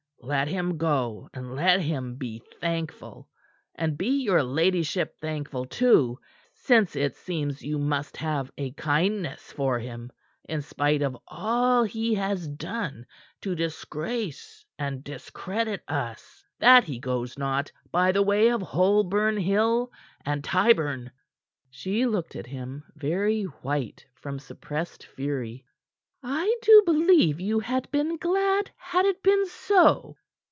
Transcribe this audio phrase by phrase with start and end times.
[0.23, 3.27] Let him go, and let him be thankful
[3.73, 6.19] and be your ladyship thankful, too,
[6.53, 10.11] since it seems you must have a kindness for him
[10.47, 13.07] in spite of all he has done
[13.41, 19.91] to disgrace and discredit us that he goes not by way of Holborn Hill
[20.23, 21.09] and Tyburn."
[21.71, 25.65] She looked at him, very white from suppressed fury.
[26.23, 30.15] "I do believe you had been glad had it been so."